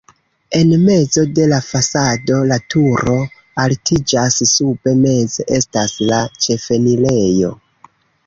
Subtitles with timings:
[0.59, 3.17] En mezo de la fasado la turo
[3.65, 7.53] altiĝas, sube meze estas la ĉefenirejo.